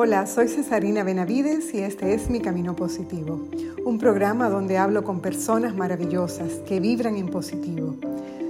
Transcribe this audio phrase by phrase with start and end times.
[0.00, 3.48] Hola, soy Cesarina Benavides y este es Mi Camino Positivo,
[3.84, 7.96] un programa donde hablo con personas maravillosas que vibran en positivo.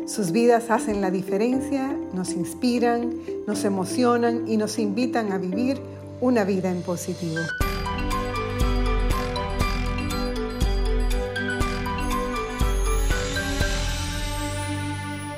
[0.07, 3.15] Sus vidas hacen la diferencia, nos inspiran,
[3.47, 5.81] nos emocionan y nos invitan a vivir
[6.21, 7.41] una vida en positivo.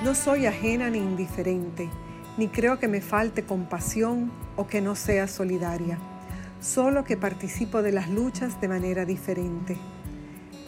[0.03, 1.89] No soy ajena ni indiferente
[2.41, 5.99] ni creo que me falte compasión o que no sea solidaria,
[6.59, 9.77] solo que participo de las luchas de manera diferente.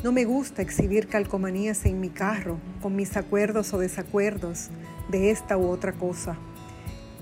[0.04, 4.68] No me gusta exhibir calcomanías en mi carro con mis acuerdos o desacuerdos
[5.08, 6.36] de esta u otra cosa.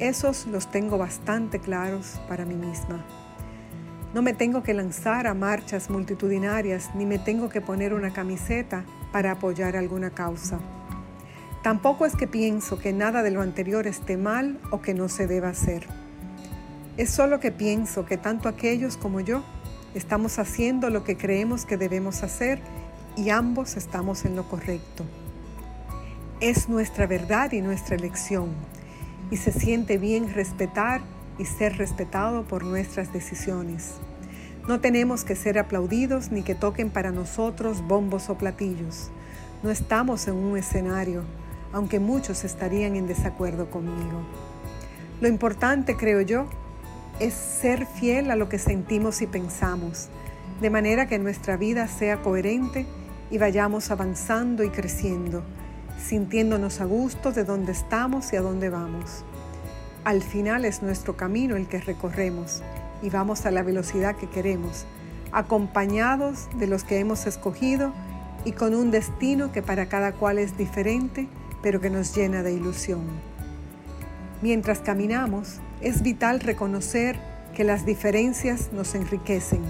[0.01, 3.07] Esos los tengo bastante claros para mí misma.
[4.15, 8.85] No me tengo que lanzar a marchas multitudinarias ni me tengo que poner una camiseta
[9.13, 10.59] para apoyar alguna causa.
[11.63, 15.27] Tampoco es que pienso que nada de lo anterior esté mal o que no se
[15.27, 15.87] deba hacer.
[16.97, 19.43] Es solo que pienso que tanto aquellos como yo
[19.95, 22.61] estamos haciendo lo que creemos que debemos hacer
[23.15, 25.05] y ambos estamos en lo correcto.
[26.41, 28.49] Es nuestra verdad y nuestra elección
[29.31, 31.03] y se siente bien respetar
[31.39, 33.97] y ser respetado por nuestras decisiones.
[34.67, 39.11] No tenemos que ser aplaudidos ni que toquen para nosotros bombos o platillos.
[39.63, 41.25] No estamos en un escenario,
[41.73, 44.23] aunque muchos estarían en desacuerdo conmigo.
[45.21, 46.47] Lo importante, creo yo,
[47.19, 50.09] es ser fiel a lo que sentimos y pensamos,
[50.61, 52.87] de manera que nuestra vida sea coherente
[53.31, 55.43] y vayamos avanzando y creciendo,
[56.03, 59.25] sintiéndonos a gusto de dónde estamos y a dónde vamos.
[60.05, 62.63] Al final es nuestro camino el que recorremos
[63.03, 64.87] y vamos a la velocidad que queremos,
[65.33, 67.93] acompañados de los que hemos escogido
[68.45, 71.29] y con un destino que para cada cual es diferente
[71.63, 73.03] pero que nos llena de ilusión.
[74.43, 77.19] Mientras caminamos, es vital reconocer
[77.55, 79.61] que las diferencias nos enriquecen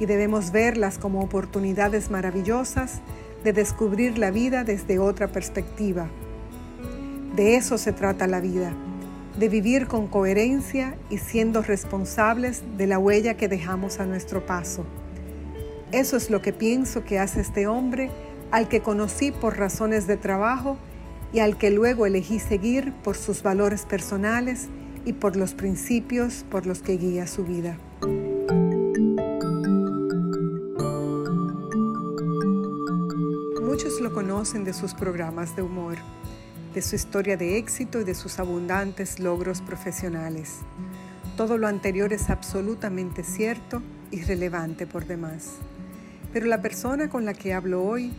[0.00, 3.00] y debemos verlas como oportunidades maravillosas
[3.44, 6.08] de descubrir la vida desde otra perspectiva.
[7.36, 8.72] De eso se trata la vida,
[9.38, 14.84] de vivir con coherencia y siendo responsables de la huella que dejamos a nuestro paso.
[15.92, 18.10] Eso es lo que pienso que hace este hombre
[18.50, 20.76] al que conocí por razones de trabajo
[21.32, 24.68] y al que luego elegí seguir por sus valores personales
[25.04, 27.78] y por los principios por los que guía su vida.
[33.62, 35.96] Muchos lo conocen de sus programas de humor,
[36.74, 40.58] de su historia de éxito y de sus abundantes logros profesionales.
[41.36, 43.80] Todo lo anterior es absolutamente cierto
[44.10, 45.54] y relevante por demás.
[46.32, 48.12] Pero la persona con la que hablo hoy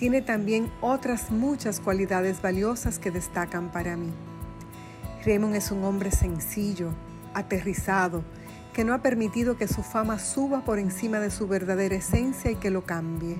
[0.00, 4.10] tiene también otras muchas cualidades valiosas que destacan para mí.
[5.26, 6.88] Raymond es un hombre sencillo,
[7.34, 8.24] aterrizado,
[8.72, 12.56] que no ha permitido que su fama suba por encima de su verdadera esencia y
[12.56, 13.36] que lo cambie.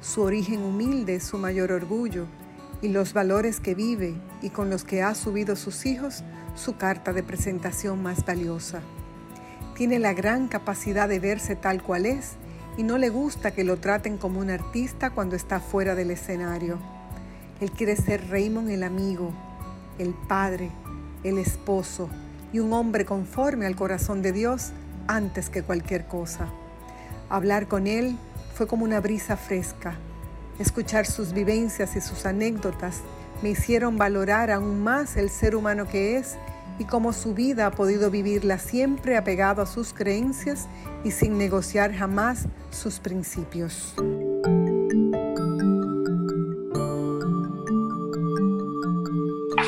[0.00, 2.26] Su origen humilde es su mayor orgullo
[2.80, 6.22] y los valores que vive y con los que ha subido sus hijos
[6.54, 8.82] su carta de presentación más valiosa.
[9.74, 12.36] Tiene la gran capacidad de verse tal cual es
[12.76, 16.78] y no le gusta que lo traten como un artista cuando está fuera del escenario.
[17.60, 19.32] Él quiere ser Raymond el amigo,
[19.98, 20.70] el padre,
[21.22, 22.08] el esposo
[22.52, 24.72] y un hombre conforme al corazón de Dios
[25.06, 26.48] antes que cualquier cosa.
[27.28, 28.16] Hablar con él
[28.54, 29.94] fue como una brisa fresca.
[30.58, 33.00] Escuchar sus vivencias y sus anécdotas
[33.42, 36.36] me hicieron valorar aún más el ser humano que es
[36.82, 40.68] y cómo su vida ha podido vivirla siempre apegado a sus creencias
[41.04, 43.94] y sin negociar jamás sus principios.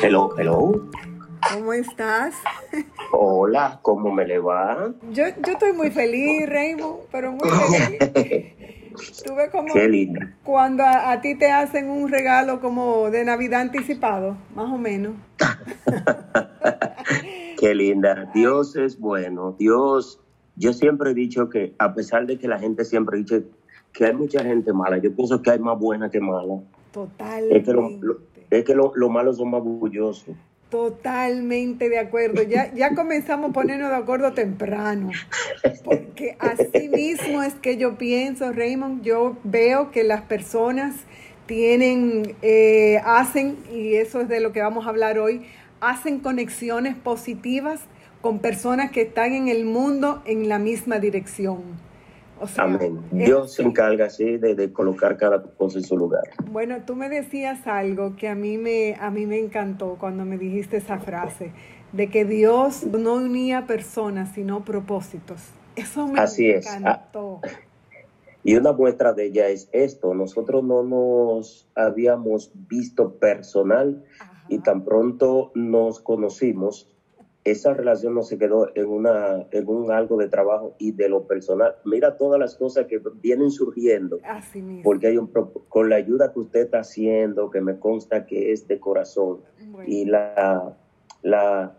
[0.03, 0.85] Hello, hello.
[1.53, 2.35] ¿Cómo estás?
[3.13, 4.91] Hola, ¿cómo me le va?
[5.11, 8.53] Yo, yo estoy muy feliz, Raymond, pero muy feliz.
[9.25, 10.35] Tuve como Qué linda.
[10.43, 15.13] cuando a, a, ti te hacen un regalo como de Navidad anticipado, más o menos.
[17.57, 18.31] Qué linda.
[18.33, 19.55] Dios es bueno.
[19.57, 20.19] Dios,
[20.55, 23.43] yo siempre he dicho que a pesar de que la gente siempre dice
[23.93, 26.61] que hay mucha gente mala, yo pienso que hay más buena que mala.
[26.91, 27.57] Totalmente.
[27.57, 28.17] Es que lo, lo
[28.49, 30.35] es que lo, lo malos son más bullosos.
[30.69, 32.43] Totalmente de acuerdo.
[32.43, 35.11] Ya, ya comenzamos a ponernos de acuerdo temprano.
[35.83, 40.95] Porque así mismo es que yo pienso, Raymond, yo veo que las personas
[41.45, 45.45] tienen, eh, hacen, y eso es de lo que vamos a hablar hoy,
[45.81, 47.81] hacen conexiones positivas
[48.21, 51.61] con personas que están en el mundo en la misma dirección.
[52.39, 52.99] O sea, Amén.
[53.11, 56.23] Dios se encarga así de, de, colocar cada cosa en su lugar.
[56.51, 60.37] Bueno, tú me decías algo que a mí me, a mí me encantó cuando me
[60.37, 61.51] dijiste esa frase.
[61.93, 65.41] de que Dios no unía personas, sino propósitos.
[65.77, 67.41] Eso me Así ah, encantó.
[68.43, 74.03] Y una muestra de ella es esto, nosotros no nos habíamos visto personal
[74.49, 76.87] y tan pronto nos conocimos,
[77.45, 81.27] esa relación no se quedó en, una, en un algo de trabajo y de lo
[81.27, 81.75] personal.
[81.85, 84.19] Mira todas las cosas que vienen surgiendo.
[84.23, 84.83] Así mismo.
[84.83, 85.31] Porque hay un,
[85.69, 89.41] con la ayuda que usted está haciendo, que me consta que es de corazón,
[89.85, 90.75] y la,
[91.21, 91.75] la,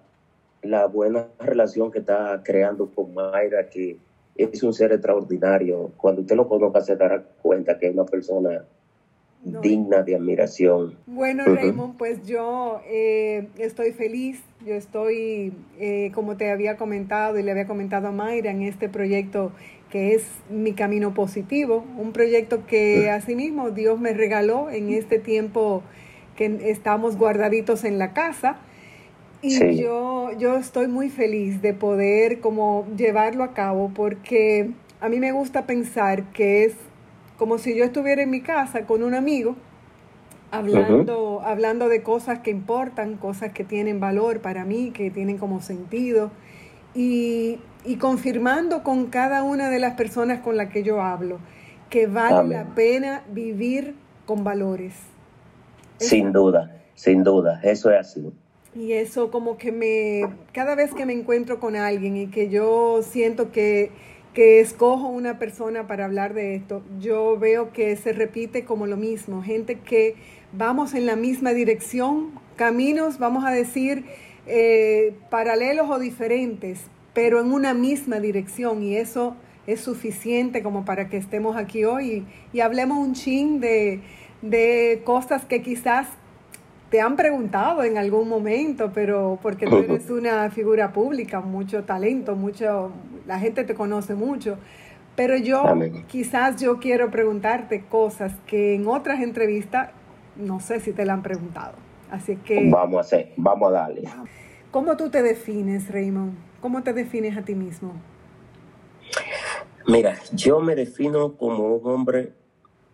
[0.62, 3.98] la buena relación que está creando con Mayra, que
[4.36, 5.90] es un ser extraordinario.
[5.96, 8.64] Cuando usted lo conozca se dará cuenta que es una persona
[9.46, 10.96] digna de admiración.
[11.06, 17.42] Bueno, Raymond, pues yo eh, estoy feliz, yo estoy, eh, como te había comentado y
[17.42, 19.52] le había comentado a Mayra, en este proyecto
[19.90, 25.82] que es Mi Camino Positivo, un proyecto que asimismo Dios me regaló en este tiempo
[26.34, 28.58] que estamos guardaditos en la casa.
[29.42, 34.70] Y yo, yo estoy muy feliz de poder como llevarlo a cabo porque
[35.00, 36.74] a mí me gusta pensar que es
[37.38, 39.56] como si yo estuviera en mi casa con un amigo
[40.50, 45.60] hablando, hablando de cosas que importan, cosas que tienen valor para mí, que tienen como
[45.60, 46.30] sentido
[46.94, 51.38] y, y confirmando con cada una de las personas con las que yo hablo
[51.90, 53.94] que vale la pena vivir
[54.24, 54.94] con valores.
[55.98, 58.32] Sin duda, sin duda, eso es así.
[58.74, 63.00] Y eso como que me, cada vez que me encuentro con alguien y que yo
[63.02, 63.90] siento que,
[64.36, 68.98] que escojo una persona para hablar de esto, yo veo que se repite como lo
[68.98, 70.14] mismo, gente que
[70.52, 74.04] vamos en la misma dirección, caminos, vamos a decir,
[74.46, 76.82] eh, paralelos o diferentes,
[77.14, 78.82] pero en una misma dirección.
[78.82, 79.36] Y eso
[79.66, 84.00] es suficiente como para que estemos aquí hoy y, hablemos un chin de,
[84.42, 86.08] de cosas que quizás
[86.90, 92.36] te han preguntado en algún momento, pero porque tú eres una figura pública, mucho talento,
[92.36, 92.92] mucho,
[93.26, 94.58] la gente te conoce mucho.
[95.16, 95.64] Pero yo
[96.08, 99.90] quizás yo quiero preguntarte cosas que en otras entrevistas
[100.36, 101.72] no sé si te la han preguntado.
[102.10, 104.02] Así que vamos a hacer, vamos a darle.
[104.70, 106.34] ¿Cómo tú te defines, Raymond?
[106.60, 107.94] ¿Cómo te defines a ti mismo?
[109.88, 112.32] Mira, yo me defino como un hombre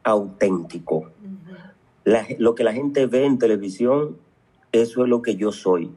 [0.05, 1.11] auténtico
[2.05, 4.19] lo que la gente ve en televisión,
[4.73, 5.93] eso es lo que yo soy.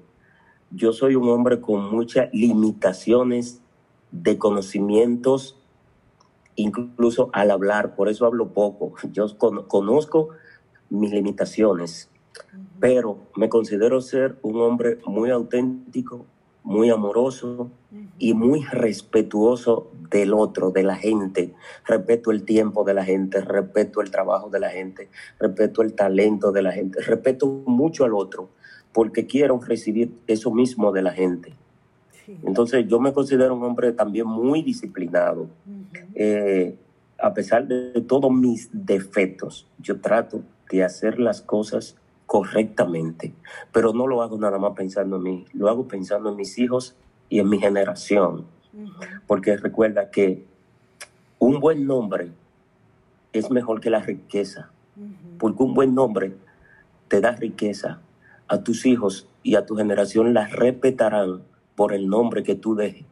[0.72, 3.62] Yo soy un hombre con muchas limitaciones
[4.12, 5.57] de conocimientos,
[6.56, 8.94] incluso al hablar, por eso hablo poco.
[9.12, 10.30] Yo conozco
[10.90, 12.10] mis limitaciones,
[12.80, 16.25] pero me considero ser un hombre muy auténtico,
[16.66, 17.70] muy amoroso
[18.18, 21.54] y muy respetuoso del otro, de la gente.
[21.86, 25.10] Respeto el tiempo de la gente, respeto el trabajo de la gente,
[25.40, 28.50] respeto el talento de la gente, respeto mucho al otro
[28.92, 31.54] porque quiero recibir eso mismo de la gente.
[32.44, 35.48] Entonces yo me considero un hombre también muy disciplinado.
[36.16, 36.76] Eh,
[37.20, 40.42] a pesar de todos mis defectos, yo trato
[40.72, 43.33] de hacer las cosas correctamente,
[43.72, 46.95] pero no lo hago nada más pensando en mí, lo hago pensando en mis hijos
[47.30, 48.45] y en mi generación,
[49.27, 50.45] porque recuerda que
[51.39, 52.31] un buen nombre
[53.33, 54.69] es mejor que la riqueza,
[55.38, 56.36] porque un buen nombre
[57.07, 58.00] te da riqueza,
[58.48, 61.42] a tus hijos y a tu generación las respetarán
[61.75, 63.06] por el nombre que tú dejes.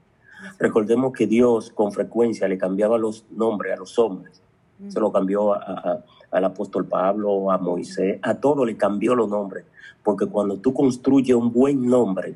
[0.59, 4.41] Recordemos que Dios con frecuencia le cambiaba los nombres a los hombres.
[4.89, 6.03] Se lo cambió a,
[6.33, 9.65] al apóstol Pablo, a Moisés, a todo le cambió los nombres,
[10.03, 12.35] porque cuando tú construyes un buen nombre,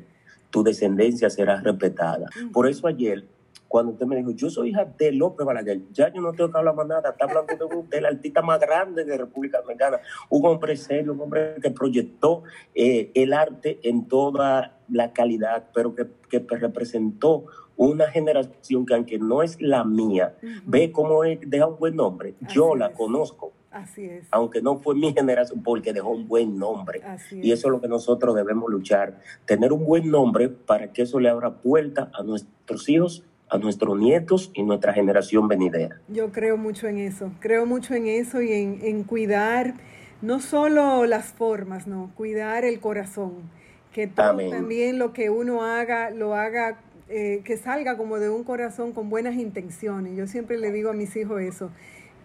[0.50, 2.26] tu descendencia será respetada.
[2.52, 3.24] Por eso ayer,
[3.66, 6.58] cuando usted me dijo, yo soy hija de López Balaguer, ya yo no tengo que
[6.58, 9.98] hablar más nada, está hablando de un, del artista más grande de República Dominicana,
[10.30, 15.94] un hombre serio, un hombre que proyectó eh, el arte en toda la calidad, pero
[15.94, 17.44] que, que representó
[17.78, 20.34] una generación que aunque no es la mía,
[20.66, 22.34] ve cómo deja un buen nombre.
[22.52, 23.52] Yo la conozco.
[23.70, 24.26] Así es.
[24.30, 27.02] Aunque no fue mi generación, porque dejó un buen nombre.
[27.30, 29.20] y eso es lo que nosotros debemos luchar.
[29.44, 33.98] Tener un buen nombre para que eso le abra puerta a nuestros hijos, a nuestros
[33.98, 36.00] nietos y nuestra generación venidera.
[36.08, 37.30] Yo creo mucho en eso.
[37.40, 39.74] Creo mucho en eso y en, en cuidar
[40.20, 43.50] no solo las formas, no, cuidar el corazón.
[43.92, 48.44] Que todo también lo que uno haga, lo haga eh, que salga como de un
[48.44, 50.14] corazón con buenas intenciones.
[50.16, 51.70] Yo siempre le digo a mis hijos eso.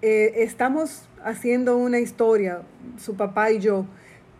[0.06, 2.64] Eh, estamos haciendo una historia,
[3.00, 3.86] su papá y yo,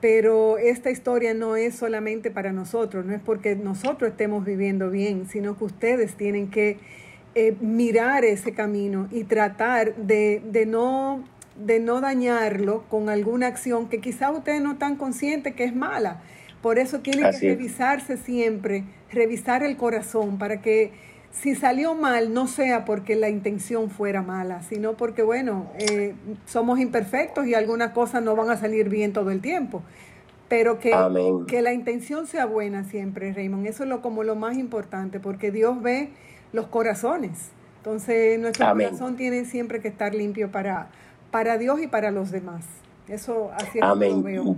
[0.02, 5.26] pero esta historia no es solamente para nosotros, no es porque nosotros estemos viviendo bien,
[5.26, 6.80] sino que ustedes tienen que
[7.34, 11.24] eh, mirar ese camino y tratar de, de, no,
[11.56, 16.22] de no dañarlo con alguna acción que quizá ustedes no están conscientes que es mala.
[16.62, 20.92] Por eso tiene que revisarse siempre, revisar el corazón para que
[21.34, 26.14] si salió mal no sea porque la intención fuera mala, sino porque, bueno, eh,
[26.46, 29.82] somos imperfectos y algunas cosas no van a salir bien todo el tiempo.
[30.48, 30.94] Pero que,
[31.48, 33.66] que la intención sea buena siempre, Raymond.
[33.66, 36.12] Eso es lo, como lo más importante, porque Dios ve
[36.52, 37.50] los corazones.
[37.78, 40.90] Entonces, nuestro corazón tiene siempre que estar limpio para,
[41.32, 42.64] para Dios y para los demás.
[43.08, 44.56] Eso así es como lo veo.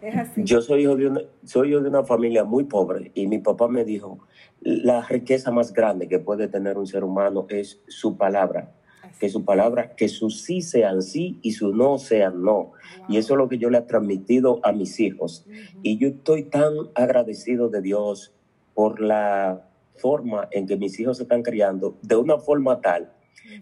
[0.00, 0.42] Es así.
[0.44, 3.68] Yo soy hijo, de una, soy hijo de una familia muy pobre y mi papá
[3.68, 4.18] me dijo,
[4.60, 8.74] la riqueza más grande que puede tener un ser humano es su palabra.
[9.18, 12.72] Que su palabra, que sus sí sean sí y sus no sean no.
[13.08, 15.44] Y eso es lo que yo le he transmitido a mis hijos.
[15.82, 18.32] Y yo estoy tan agradecido de Dios
[18.74, 23.10] por la forma en que mis hijos se están criando, de una forma tal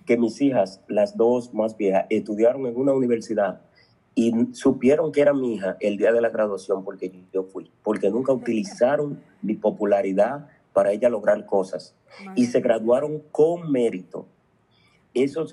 [0.04, 3.60] que mis hijas, las dos más viejas, estudiaron en una universidad
[4.18, 8.08] y supieron que era mi hija el día de la graduación porque yo fui, porque
[8.08, 11.94] nunca utilizaron mi popularidad para ella lograr cosas.
[12.34, 14.26] Y se graduaron con mérito.
[15.12, 15.46] Eso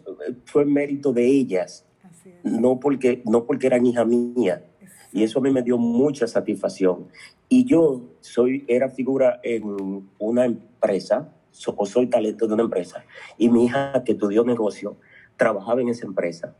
[0.46, 1.86] fue mérito de ellas,
[2.42, 4.66] no porque, no porque eran hija mía.
[5.12, 7.10] Y eso a mí me dio mucha satisfacción.
[7.50, 11.34] Y yo soy, era figura en una empresa,
[11.76, 13.04] o soy talento de una empresa.
[13.38, 14.96] Y mi hija, que estudió negocio,
[15.36, 16.56] trabajaba en esa empresa.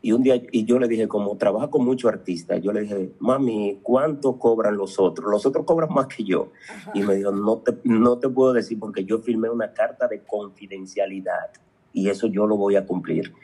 [0.00, 3.12] Y un día, y yo le dije, como trabaja con muchos artistas, yo le dije,
[3.18, 5.30] mami, ¿cuánto cobran los otros?
[5.30, 6.52] Los otros cobran más que yo.
[6.94, 10.22] Y me dijo, no te, no te puedo decir porque yo firmé una carta de
[10.22, 11.50] confidencialidad
[11.92, 13.34] y eso yo lo voy a cumplir.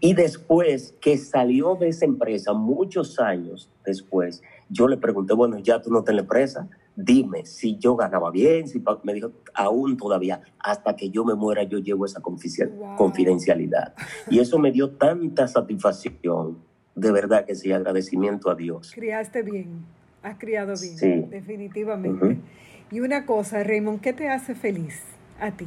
[0.00, 5.80] Y después que salió de esa empresa, muchos años después, yo le pregunté, bueno, ya
[5.80, 9.96] tú no estás en la empresa, dime si yo ganaba bien, si me dijo, aún
[9.96, 13.94] todavía, hasta que yo me muera yo llevo esa confidencialidad.
[14.30, 16.58] Y eso me dio tanta satisfacción,
[16.94, 18.92] de verdad que sí, agradecimiento a Dios.
[18.94, 19.84] Criaste bien,
[20.22, 22.38] has criado bien, definitivamente.
[22.90, 25.02] Y una cosa, Raymond, ¿qué te hace feliz?
[25.40, 25.66] a ti?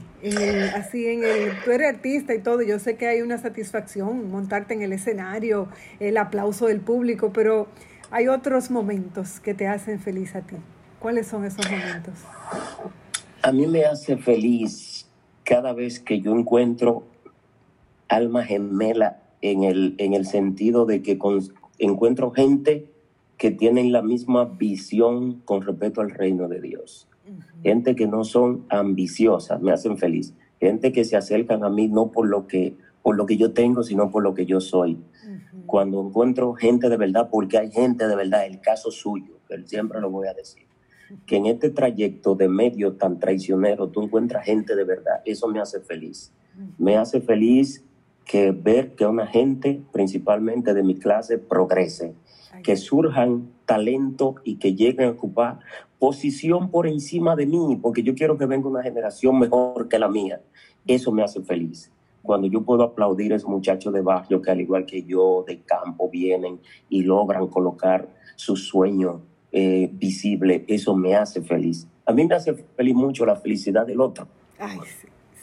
[0.75, 4.74] así en el, tú eres artista y todo, yo sé que hay una satisfacción montarte
[4.74, 5.67] en el escenario,
[6.00, 7.67] el aplauso del público, pero
[8.10, 10.55] hay otros momentos que te hacen feliz a ti.
[10.99, 12.13] ¿Cuáles son esos momentos?
[13.43, 15.07] A mí me hace feliz
[15.43, 17.03] cada vez que yo encuentro
[18.07, 21.19] alma gemela en el, en el sentido de que
[21.77, 22.89] encuentro gente
[23.37, 27.07] que tienen la misma visión con respecto al reino de Dios.
[27.61, 30.33] Gente que no son ambiciosas, me hacen feliz.
[30.59, 33.83] Gente que se acercan a mí no por lo que, por lo que yo tengo,
[33.83, 34.97] sino por lo que yo soy.
[35.67, 40.09] Cuando encuentro gente de verdad, porque hay gente de verdad, el caso suyo, siempre lo
[40.09, 40.66] voy a decir
[41.25, 45.21] que en este trayecto de medio tan traicionero tú encuentras gente de verdad.
[45.25, 46.31] Eso me hace feliz.
[46.77, 47.83] Me hace feliz
[48.25, 52.13] que ver que una gente, principalmente de mi clase, progrese,
[52.63, 55.59] que surjan talento y que lleguen a ocupar
[55.99, 60.09] posición por encima de mí, porque yo quiero que venga una generación mejor que la
[60.09, 60.41] mía.
[60.85, 61.91] Eso me hace feliz.
[62.21, 65.61] Cuando yo puedo aplaudir a esos muchachos de barrio que al igual que yo de
[65.61, 66.59] campo vienen
[66.89, 71.87] y logran colocar sus sueños eh, visible, eso me hace feliz.
[72.05, 74.27] A mí me hace feliz mucho la felicidad del otro.
[74.59, 74.79] Ay,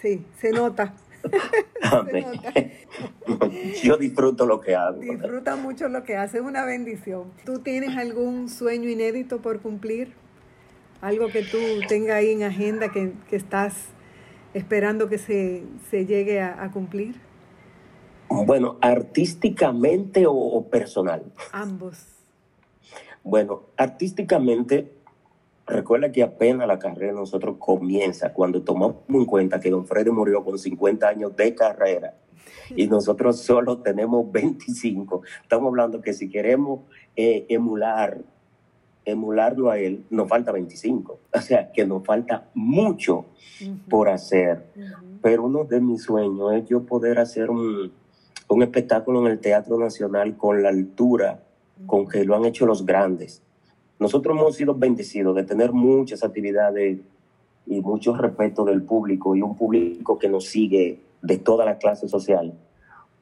[0.01, 0.95] sí, se nota.
[3.83, 5.01] Yo disfruto lo que hago.
[5.01, 7.33] Disfruta mucho lo que hace, es una bendición.
[7.45, 10.13] ¿Tú tienes algún sueño inédito por cumplir?
[11.01, 11.59] Algo que tú
[11.89, 13.89] tengas ahí en agenda que, estás
[14.55, 17.21] esperando que se, llegue a, cumplir?
[18.29, 21.25] Bueno, artísticamente o personal.
[21.53, 22.14] Ambos.
[23.25, 24.93] Bueno, artísticamente,
[25.67, 30.11] recuerda que apenas la carrera de nosotros comienza cuando tomamos en cuenta que don Freddy
[30.11, 32.15] murió con 50 años de carrera
[32.77, 35.23] y nosotros solo tenemos 25.
[35.43, 36.81] Estamos hablando que si queremos
[37.17, 38.19] eh, emular,
[39.07, 41.19] emularlo a él, nos falta 25.
[41.33, 43.25] O sea, que nos falta mucho
[43.89, 44.67] por hacer.
[45.23, 47.91] Pero uno de mis sueños es yo poder hacer un,
[48.49, 51.44] un espectáculo en el Teatro Nacional con la altura
[51.87, 53.43] con que lo han hecho los grandes.
[53.99, 56.99] Nosotros hemos sido bendecidos de tener muchas actividades
[57.67, 62.09] y mucho respeto del público y un público que nos sigue de toda la clase
[62.09, 62.55] social.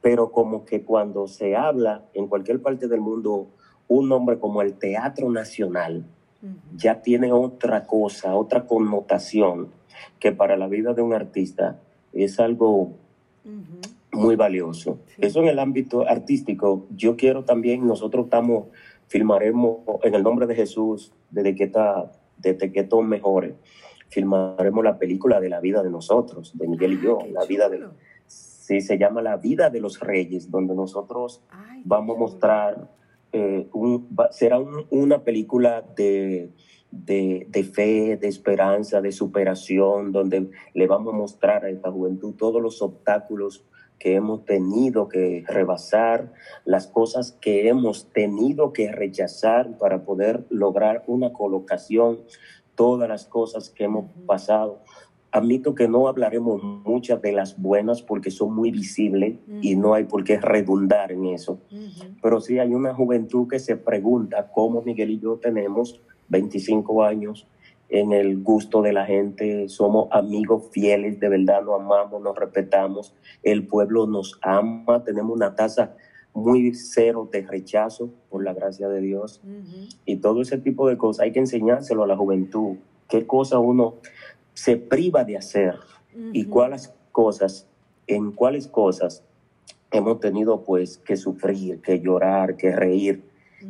[0.01, 3.47] Pero como que cuando se habla en cualquier parte del mundo
[3.87, 6.05] un nombre como el Teatro Nacional,
[6.75, 9.69] ya tiene otra cosa, otra connotación
[10.19, 11.79] que para la vida de un artista
[12.11, 12.91] es algo
[14.13, 14.99] muy valioso.
[15.17, 16.87] Eso en el ámbito artístico.
[16.95, 18.67] Yo quiero también, nosotros estamos,
[19.07, 23.55] filmaremos en el nombre de Jesús, desde que, está, desde que todo mejore,
[24.09, 27.69] filmaremos la película de la vida de nosotros, de Miguel y yo, ah, la vida
[27.69, 27.87] de...
[28.27, 31.43] Sí, se llama La vida de los reyes, donde nosotros
[31.83, 32.89] vamos a mostrar
[33.33, 33.67] eh,
[34.29, 34.59] será
[34.91, 36.51] una película de,
[36.91, 42.61] de, fe, de esperanza, de superación, donde le vamos a mostrar a esta juventud todos
[42.61, 43.65] los obstáculos
[44.03, 46.33] que hemos tenido que rebasar,
[46.65, 52.19] las cosas que hemos tenido que rechazar para poder lograr una colocación,
[52.75, 54.81] todas las cosas que hemos pasado.
[55.31, 60.03] Admito que no hablaremos muchas de las buenas porque son muy visibles y no hay
[60.03, 61.61] por qué redundar en eso.
[62.21, 67.47] Pero sí hay una juventud que se pregunta cómo Miguel y yo tenemos 25 años
[67.93, 73.13] en el gusto de la gente, somos amigos fieles, de verdad nos amamos, nos respetamos,
[73.43, 75.95] el pueblo nos ama, tenemos una tasa
[76.33, 79.43] muy cero de rechazo, por la gracia de Dios,
[80.05, 83.93] y todo ese tipo de cosas hay que enseñárselo a la juventud, qué cosa uno
[84.55, 85.75] se priva de hacer
[86.31, 87.67] y cuáles cosas,
[88.07, 89.23] en cuáles cosas
[89.91, 93.21] hemos tenido pues que sufrir, que llorar, que reír.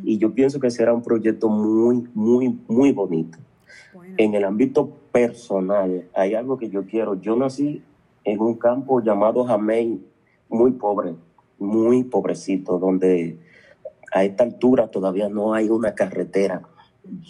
[0.02, 3.36] Y yo pienso que será un proyecto muy, muy, muy bonito.
[4.16, 7.20] En el ámbito personal, hay algo que yo quiero.
[7.20, 7.82] Yo nací
[8.24, 10.00] en un campo llamado Jamey,
[10.48, 11.14] muy pobre,
[11.58, 13.38] muy pobrecito, donde
[14.12, 16.62] a esta altura todavía no hay una carretera.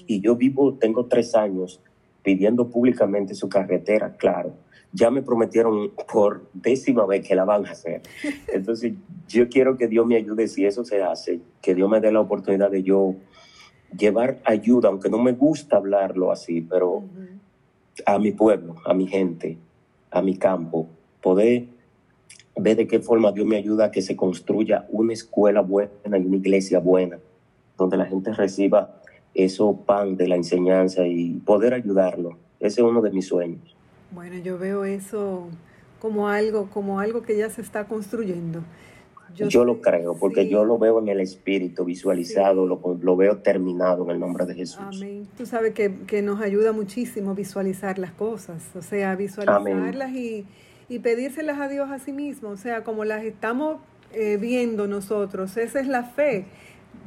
[0.06, 1.80] Y yo vivo, tengo tres años
[2.22, 4.54] pidiendo públicamente su carretera, claro.
[4.92, 8.02] Ya me prometieron por décima vez que la van a hacer.
[8.52, 8.94] Entonces,
[9.28, 12.20] yo quiero que Dios me ayude si eso se hace, que Dios me dé la
[12.20, 13.14] oportunidad de yo
[13.96, 17.04] llevar ayuda, aunque no me gusta hablarlo así, pero
[18.06, 19.58] a mi pueblo, a mi gente,
[20.10, 20.88] a mi campo,
[21.22, 21.66] poder
[22.56, 26.26] ver de qué forma Dios me ayuda a que se construya una escuela buena y
[26.26, 27.18] una iglesia buena,
[27.76, 29.00] donde la gente reciba
[29.34, 32.36] eso pan de la enseñanza y poder ayudarlo.
[32.60, 33.74] Ese es uno de mis sueños.
[34.12, 35.48] Bueno, yo veo eso
[36.00, 38.62] como algo, como algo que ya se está construyendo.
[39.34, 44.10] Yo, lo creo, porque yo lo veo en el espíritu visualizado, lo, veo terminado en
[44.10, 44.80] el nombre de Jesús.
[44.80, 45.26] Amén.
[45.36, 50.46] Tú sabes que, nos ayuda muchísimo visualizar las cosas, o sea, visualizarlas y,
[50.88, 53.78] y, pedírselas a Dios a sí mismo, o sea, como las estamos
[54.12, 56.44] eh, viendo nosotros, esa es la fe,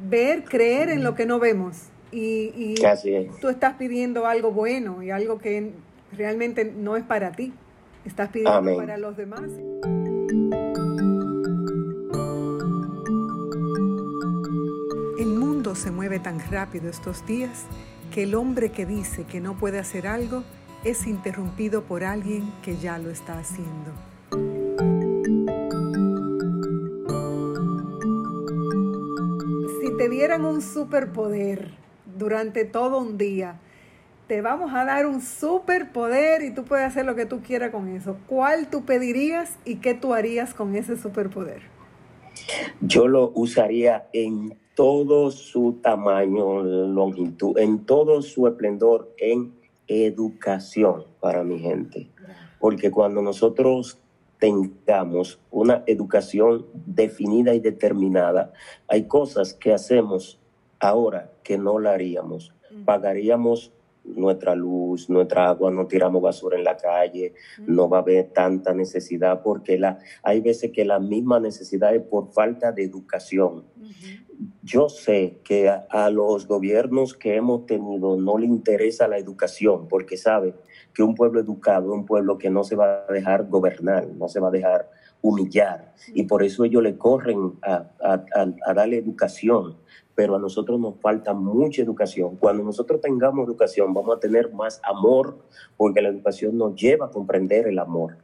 [0.08, 1.84] ver, creer en lo que no vemos.
[2.10, 2.74] Y, y
[3.40, 5.72] tú estás pidiendo algo bueno y algo que
[6.12, 7.52] realmente no es para ti,
[8.04, 9.50] estás pidiendo para los demás.
[15.78, 17.64] Se mueve tan rápido estos días
[18.12, 20.42] que el hombre que dice que no puede hacer algo
[20.84, 23.92] es interrumpido por alguien que ya lo está haciendo.
[29.80, 31.70] Si te dieran un superpoder
[32.18, 33.60] durante todo un día,
[34.26, 37.88] te vamos a dar un superpoder y tú puedes hacer lo que tú quieras con
[37.88, 38.16] eso.
[38.26, 41.62] ¿Cuál tú pedirías y qué tú harías con ese superpoder?
[42.80, 49.52] Yo lo usaría en todo su tamaño, longitud, en todo su esplendor en
[49.88, 52.08] educación para mi gente.
[52.60, 53.98] Porque cuando nosotros
[54.38, 58.52] tengamos una educación definida y determinada,
[58.86, 60.38] hay cosas que hacemos
[60.78, 62.54] ahora que no la haríamos.
[62.84, 63.72] Pagaríamos
[64.04, 67.34] nuestra luz, nuestra agua, no tiramos basura en la calle,
[67.66, 72.02] no va a haber tanta necesidad porque la, hay veces que la misma necesidad es
[72.02, 73.64] por falta de educación
[74.68, 80.18] yo sé que a, los gobiernos que hemos tenido no le interesa la educación porque
[80.18, 80.54] sabe
[80.92, 84.28] que un pueblo educado es un pueblo que no se va a dejar gobernar, no
[84.28, 84.90] se va a dejar
[85.22, 85.94] humillar.
[86.08, 89.78] Y por eso ellos le corren a, a, darle educación.
[90.14, 92.36] Pero a nosotros nos falta mucha educación.
[92.36, 95.38] Cuando nosotros tengamos educación vamos a tener más amor
[95.78, 98.18] porque la educación nos lleva a comprender el amor.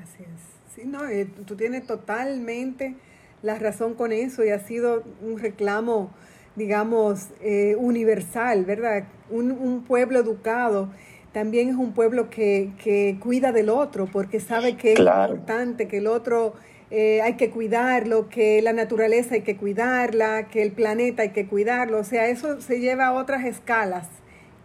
[0.00, 0.74] Así es.
[0.74, 2.94] Sí, no, eh, tú tienes totalmente
[3.42, 6.10] la razón con eso y ha sido un reclamo,
[6.56, 9.04] digamos, eh, universal, ¿verdad?
[9.30, 10.88] Un, pueblo educado
[11.32, 16.06] también es un pueblo que, cuida del otro porque sabe que es importante, que el
[16.06, 16.54] otro
[16.90, 21.46] eh, hay que cuidarlo, que la naturaleza hay que cuidarla, que el planeta hay que
[21.46, 21.98] cuidarlo.
[21.98, 24.08] O sea, eso se lleva a otras escalas.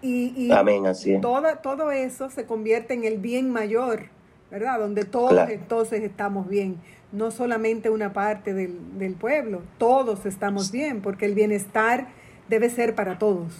[0.02, 4.08] Y, y Amén, así todo eso se convierte en el bien mayor,
[4.50, 4.80] ¿verdad?
[4.80, 6.78] Donde todos entonces estamos bien
[7.14, 12.08] no solamente una parte del, pueblo, todos estamos bien, porque el bienestar
[12.50, 13.54] debe ser para todos.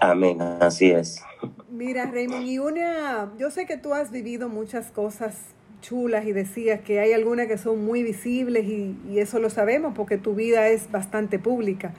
[0.00, 1.22] Amén, así es.
[1.70, 5.36] Mira, Raymond, y una, yo sé que tú has vivido muchas cosas
[5.80, 10.18] chulas y decías que hay algunas que son muy visibles y, eso lo sabemos porque
[10.18, 11.94] tu vida es bastante pública.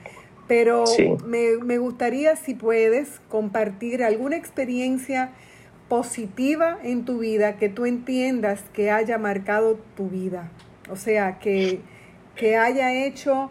[0.47, 0.83] Pero
[1.25, 5.31] me, me gustaría, si puedes, compartir alguna experiencia
[5.87, 10.51] positiva en tu vida que tú entiendas que haya marcado tu vida.
[10.89, 11.81] O sea, que,
[12.57, 13.49] haya hecho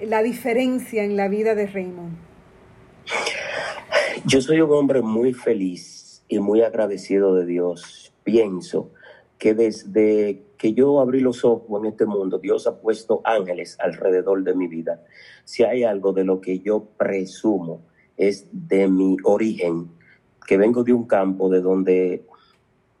[0.00, 2.16] la diferencia en la vida de Raymond?
[4.26, 8.12] Yo soy un hombre muy feliz y muy agradecido de Dios.
[8.24, 8.90] Pienso
[9.38, 14.42] que desde que yo abrí los ojos en este mundo, Dios ha puesto ángeles alrededor
[14.44, 15.04] de mi vida.
[15.44, 17.82] Si hay algo de lo que yo presumo
[18.16, 19.90] es de mi origen,
[20.46, 22.24] que vengo de un campo de donde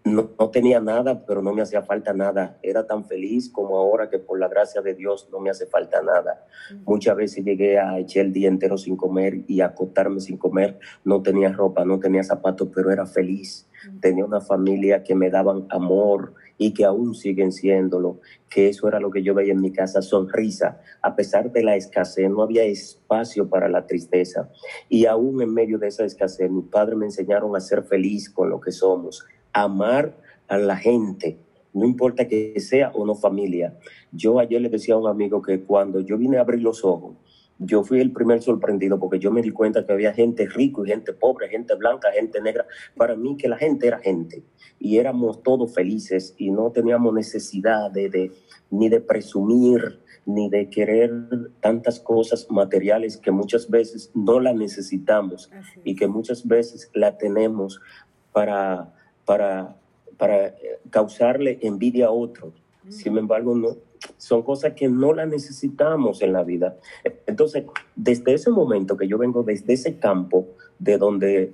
[0.04, 2.58] no, tenía nada, pero no me hacía falta nada.
[2.62, 6.02] Era tan feliz como ahora que por la gracia de Dios no me hace falta
[6.02, 6.44] nada.
[6.84, 10.78] Muchas veces llegué a echar el día entero sin comer y a acostarme sin comer.
[11.04, 13.68] No tenía ropa, no tenía zapatos, pero era feliz.
[14.00, 18.20] Tenía una familia que me daban amor y que aún siguen siéndolo.
[18.48, 20.80] Que eso era lo que yo veía en mi casa, sonrisa.
[21.00, 24.50] A pesar de la escasez, no había espacio para la tristeza.
[24.88, 28.50] Y aún en medio de esa escasez, mis padres me enseñaron a ser feliz con
[28.50, 30.16] lo que somos amar
[30.48, 31.38] a la gente,
[31.72, 33.78] no importa que sea o no familia.
[34.12, 37.16] Yo ayer le decía a un amigo que cuando yo vine a abrir los ojos,
[37.58, 40.88] yo fui el primer sorprendido porque yo me di cuenta que había gente rico y
[40.88, 42.66] gente pobre, gente blanca, gente negra.
[42.96, 44.42] Para mí que la gente era gente
[44.80, 48.32] y éramos todos felices y no teníamos necesidad de,
[48.70, 51.10] ni de presumir ni de querer
[51.60, 55.50] tantas cosas materiales que muchas veces no las necesitamos
[55.84, 57.80] y que muchas veces la tenemos
[58.32, 58.92] para
[59.24, 59.76] para,
[60.16, 62.52] para eh, causarle envidia a otros.
[62.88, 63.76] Sin embargo, no,
[64.16, 66.76] son cosas que no las necesitamos en la vida.
[67.26, 71.52] Entonces, desde ese momento que yo vengo desde ese campo de donde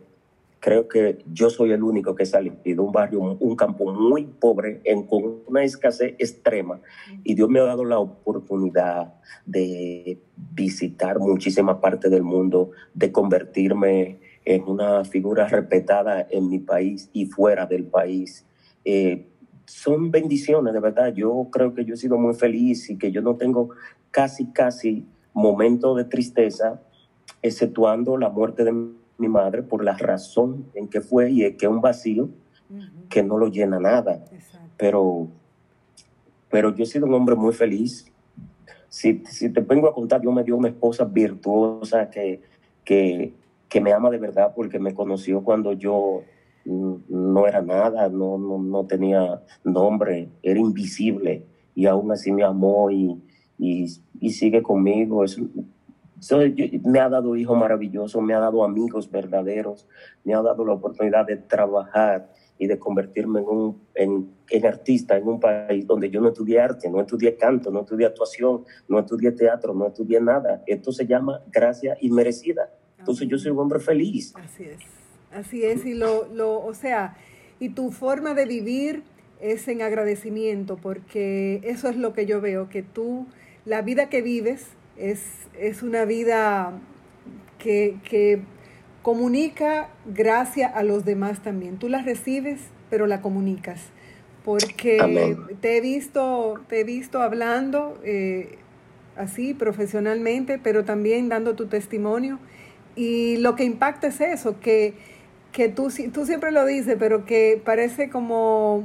[0.61, 4.81] creo que yo soy el único que salido de un barrio, un campo muy pobre,
[4.85, 6.81] en, con una escasez extrema,
[7.23, 9.15] y Dios me ha dado la oportunidad
[9.47, 17.11] de visitar muchísimas partes del mundo, de convertirme es una figura respetada en mi país
[17.13, 18.47] y fuera del país.
[18.83, 19.29] Eh,
[19.67, 21.13] son bendiciones, de verdad.
[21.13, 23.69] Yo creo que yo he sido muy feliz y que yo no tengo
[24.11, 26.81] casi, casi momento de tristeza,
[27.43, 31.67] exceptuando la muerte de mi madre por la razón en que fue y es que
[31.67, 32.31] es un vacío
[33.11, 34.25] que no lo llena nada.
[34.79, 35.29] Pero,
[36.51, 38.11] pero yo he sido un hombre muy feliz.
[38.89, 42.41] Si, si te vengo a contar, yo me dio una esposa virtuosa que,
[42.83, 43.35] que
[43.69, 46.23] que me ama de verdad porque me conoció cuando yo
[46.65, 53.23] no era nada, no, no, tenía nombre, era invisible y aún así me amó y,
[53.59, 55.25] y, sigue conmigo.
[55.25, 55.41] Es,
[56.85, 59.87] me ha dado hijos maravillosos, me ha dado amigos verdaderos,
[60.25, 65.17] me ha dado la oportunidad de trabajar y de convertirme en un en, en, artista
[65.17, 68.99] en un país donde yo no estudié arte, no estudié canto, no estudié actuación, no
[68.99, 70.63] estudié teatro, no estudié nada.
[70.67, 72.69] Esto se llama gracia inmerecida.
[72.99, 74.35] Entonces yo soy un hombre feliz.
[74.37, 74.79] Así es,
[75.33, 75.85] así es.
[75.87, 77.17] Y lo, lo, o sea,
[77.61, 79.03] y tu forma de vivir
[79.41, 83.27] es en agradecimiento, porque eso es lo que yo veo, que tú,
[83.65, 85.23] la vida que vives es,
[85.59, 86.73] es una vida
[87.59, 88.43] que, que
[89.03, 91.79] comunica gracia a los demás también.
[91.79, 93.81] Tú la recibes, pero la comunicas.
[94.45, 98.59] Porque te he visto, te he visto hablando eh,
[99.17, 102.39] así profesionalmente, pero también dando tu testimonio
[102.99, 104.95] y lo que impacta es eso, que,
[105.53, 108.83] que tú, tú siempre lo dices, pero que parece como,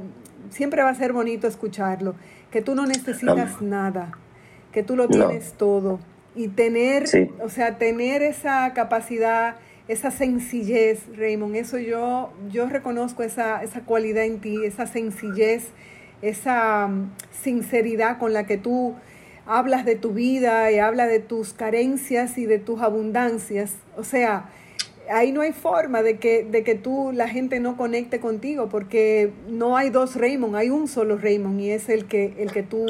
[0.51, 2.13] siempre va a ser bonito escucharlo,
[2.51, 4.11] que tú no necesitas nada,
[4.71, 5.99] que tú lo tienes todo.
[6.35, 7.05] Y tener,
[7.41, 9.55] o sea, tener esa capacidad,
[9.87, 15.69] esa sencillez, Raymond, eso yo, yo reconozco esa, esa cualidad en ti, esa sencillez,
[16.21, 18.93] esa mm, sinceridad con la que tú
[19.45, 23.75] hablas de tu vida y hablas de tus carencias y de tus abundancias.
[23.97, 24.49] O sea,
[25.09, 29.31] ahí no hay forma de que, de que tú, la gente no conecte contigo, porque
[29.49, 32.85] no hay dos Raymond, hay un solo Raymond y es el que, el que tú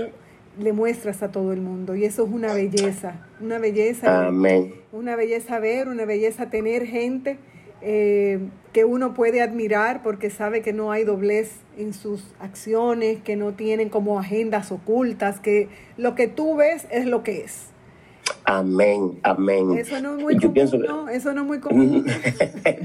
[0.59, 1.95] le muestras a todo el mundo.
[1.95, 4.27] Y eso es una belleza, una belleza.
[4.27, 4.73] Amén.
[4.91, 7.37] Una belleza ver, una belleza tener gente
[7.84, 8.39] eh,
[8.72, 13.54] que uno puede admirar porque sabe que no hay doblez en sus acciones, que no
[13.54, 17.67] tienen como agendas ocultas, que lo que tú ves es lo que es.
[18.46, 19.78] Amén, amén.
[19.78, 21.10] Eso no es muy común, ¿no?
[21.10, 22.06] Eso no es muy común.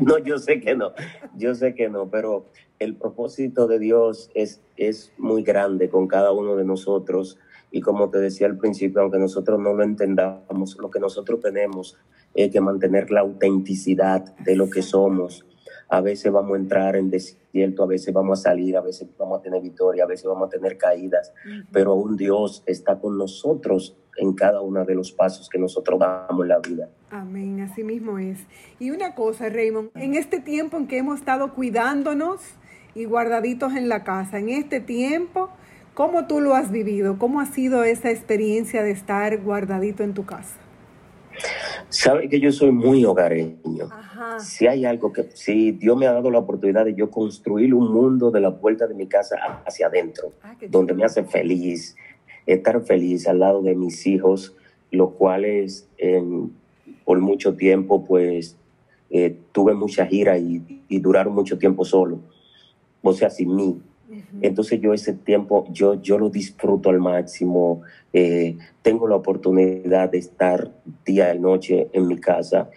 [0.01, 0.93] no, yo sé que no,
[1.37, 2.47] yo sé que no, pero
[2.79, 7.39] el propósito de Dios es, es muy grande con cada uno de nosotros.
[7.71, 11.99] Y como te decía al principio, aunque nosotros no lo entendamos, lo que nosotros tenemos
[12.35, 15.45] es que mantener la autenticidad de lo que somos.
[15.89, 19.41] A veces vamos a entrar en desierto, a veces vamos a salir, a veces vamos
[19.41, 21.33] a tener victoria, a veces vamos a tener caídas,
[21.73, 26.43] pero un Dios está con nosotros en cada uno de los pasos que nosotros damos
[26.43, 26.91] en la vida.
[27.11, 28.39] Amén, así mismo es.
[28.79, 32.41] Y una cosa, Raymond, en este tiempo en que hemos estado cuidándonos
[32.95, 35.49] y guardaditos en la casa, en este tiempo,
[35.95, 37.19] ¿cómo tú lo has vivido?
[37.19, 40.57] ¿Cómo ha sido esa experiencia de estar guardadito en tu casa?
[41.89, 43.89] Sabe que yo soy muy hogareño.
[44.39, 47.93] Si hay algo que, si Dios me ha dado la oportunidad de yo construir un
[47.93, 51.97] mundo de la puerta de mi casa hacia adentro, ah, donde me hace feliz,
[52.47, 54.55] estar feliz al lado de mis hijos,
[54.91, 55.89] los cuales
[57.05, 58.57] por mucho tiempo, pues,
[59.11, 62.21] eh, tuve mucha gira y, y duraron mucho tiempo solo,
[63.03, 63.81] o sea, sin mí.
[64.41, 67.83] Entonces yo ese tiempo, yo, yo lo disfruto al máximo.
[68.13, 70.73] Eh, tengo la oportunidad de estar
[71.05, 72.71] día y noche en mi casa.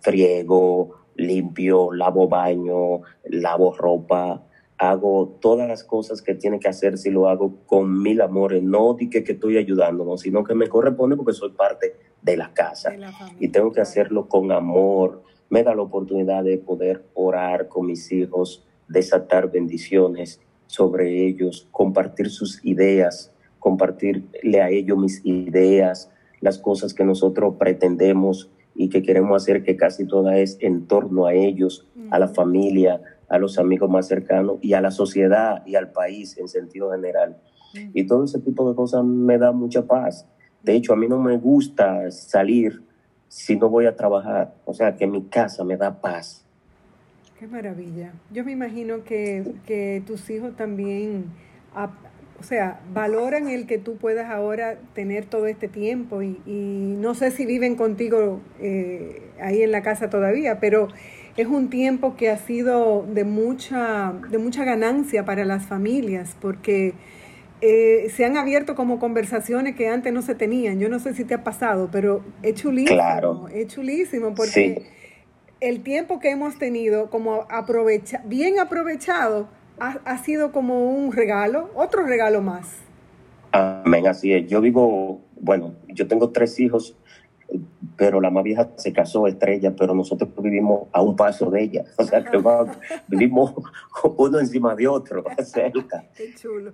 [0.00, 4.42] Friego, limpio, lavo baño, lavo ropa,
[4.78, 8.62] hago todas las cosas que tiene que hacer si lo hago con mil amores.
[8.62, 12.92] No di que, estoy ayudando, sino que me corresponde porque soy parte de la casa.
[13.38, 15.22] y tengo que hacerlo con amor.
[15.50, 22.30] Me da la oportunidad de poder orar con mis hijos, desatar bendiciones sobre ellos, compartir
[22.30, 29.42] sus ideas, compartirle a ellos mis ideas, las cosas que nosotros pretendemos y que queremos
[29.42, 33.88] hacer, que casi toda es en torno a ellos, a la familia, a los amigos
[33.90, 37.38] más cercanos y a la sociedad y al país en sentido general.
[37.94, 40.26] Y todo ese tipo de cosas me da mucha paz.
[40.62, 42.82] De hecho, a mí no me gusta salir
[43.28, 44.54] si no voy a trabajar.
[44.64, 46.44] O sea, que mi casa me da paz.
[47.42, 48.12] Qué maravilla.
[48.30, 51.24] Yo me imagino que, tus hijos también,
[52.38, 57.32] o sea, valoran el que tú puedas ahora tener todo este tiempo y, no sé
[57.32, 60.86] si viven contigo eh, ahí en la casa todavía, pero
[61.36, 66.94] es un tiempo que ha sido de mucha, de mucha ganancia para las familias porque
[67.60, 70.78] eh, se han abierto como conversaciones que antes no se tenían.
[70.78, 72.94] Yo no sé si te ha pasado, pero es chulísimo.
[72.94, 73.48] Claro.
[73.52, 75.01] Es chulísimo porque
[75.62, 79.46] el tiempo que hemos tenido como aprovecha, bien aprovechado
[79.78, 82.78] ha, sido como un regalo, otro regalo más.
[83.52, 84.48] Amén, así es.
[84.48, 86.96] Yo vivo, bueno, yo tengo tres hijos,
[87.96, 91.84] pero la más vieja se casó, estrella, pero nosotros vivimos a un paso de ella.
[91.96, 92.38] O sea, que
[93.08, 93.54] vivimos
[94.16, 96.04] uno encima de otro, cerca.
[96.16, 96.72] Qué chulo.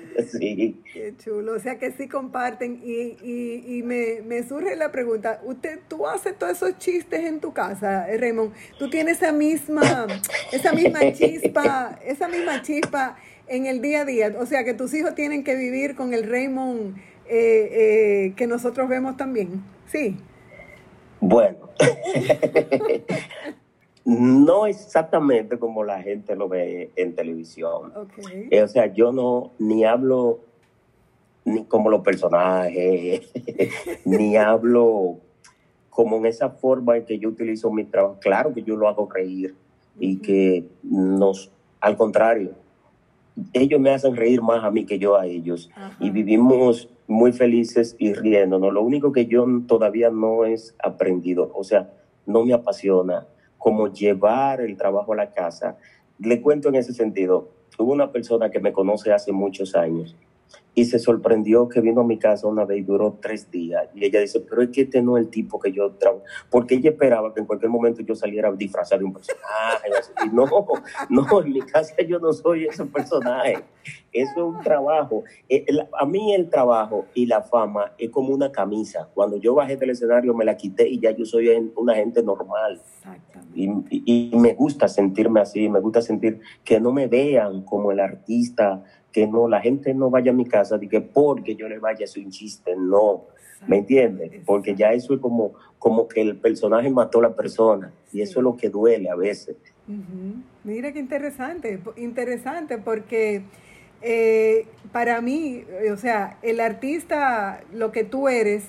[0.30, 0.80] Sí.
[0.92, 1.52] Qué chulo.
[1.54, 2.80] O sea que sí comparten.
[2.84, 7.40] Y, y, y me, me, surge la pregunta: ¿usted, ¿tú haces todos esos chistes en
[7.40, 8.52] tu casa, eh, Raymond?
[8.78, 10.06] ¿Tú tienes esa misma,
[10.52, 14.34] esa misma chispa, esa misma chispa en el día a día?
[14.38, 18.88] O sea que tus hijos tienen que vivir con el Raymond eh, eh, que nosotros
[18.88, 19.62] vemos también.
[19.90, 20.16] Sí.
[21.20, 21.70] Bueno.
[24.04, 27.92] No exactamente como la gente lo ve en televisión.
[28.50, 30.40] Eh, o sea, yo no ni hablo
[31.44, 33.30] ni como los personajes,
[34.04, 35.18] ni hablo
[35.90, 38.18] como en esa forma en que yo utilizo mi trabajo.
[38.20, 39.54] Claro que yo lo hago reír
[39.98, 42.52] y que nos, al contrario,
[43.52, 45.70] ellos me hacen reír más a mí que yo a ellos.
[46.00, 48.72] Y vivimos muy felices y riéndonos.
[48.72, 51.90] Lo único que yo todavía no es aprendido, o sea,
[52.26, 53.26] no me apasiona
[53.62, 55.76] como llevar el trabajo a la casa.
[56.18, 60.16] Le cuento en ese sentido, hubo una persona que me conoce hace muchos años
[60.74, 63.88] y se sorprendió que vino a mi casa una vez y duró tres días.
[63.94, 66.24] Y ella dice, pero es que este no es el tipo que yo trabajo.
[66.50, 69.90] Porque ella esperaba que en cualquier momento yo saliera disfrazado de un personaje.
[70.24, 70.46] Y no,
[71.10, 73.64] no, en mi casa yo no soy ese personaje.
[74.12, 75.24] Eso es un trabajo.
[75.48, 75.66] Eh,
[75.98, 79.10] a mí el trabajo y la fama es como una camisa.
[79.12, 82.80] Cuando yo bajé del escenario me la quité y ya yo soy una gente normal.
[83.54, 88.00] Y, y me gusta sentirme así, me gusta sentir que no me vean como el
[88.00, 91.78] artista que no, la gente no vaya a mi casa de que porque yo le
[91.78, 93.26] vaya a hacer un chiste, no,
[93.66, 94.32] ¿me entiendes?
[94.46, 98.40] Porque ya eso es como, como que el personaje mató a la persona y eso
[98.40, 99.56] es lo que duele a veces.
[100.64, 103.42] Mira qué interesante, interesante porque
[104.00, 108.64] eh, para mí, o sea, el artista, lo que tú eres,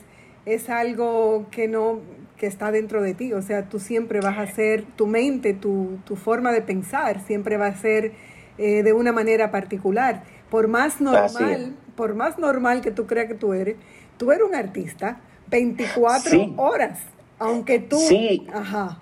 [0.45, 1.99] es algo que no
[2.37, 5.99] que está dentro de ti, o sea, tú siempre vas a ser, tu mente, tu,
[6.03, 8.11] tu forma de pensar, siempre va a ser
[8.57, 13.33] eh, de una manera particular por más normal, por más normal que tú creas que
[13.33, 13.75] tú eres,
[14.17, 16.99] tú eres un artista 24 horas,
[17.39, 17.97] aunque tú...
[17.97, 18.45] Sí.
[18.53, 18.99] Ajá.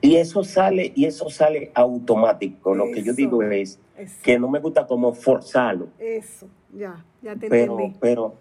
[0.00, 2.74] Y eso sale, y eso sale automático.
[2.74, 3.78] Lo que yo digo es
[4.22, 5.88] que no me gusta como forzarlo.
[5.98, 7.96] Eso, ya, ya te pero, entendí.
[8.00, 8.34] Pero,